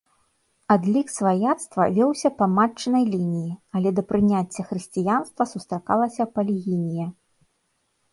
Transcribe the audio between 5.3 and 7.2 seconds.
сустракалася палігінія.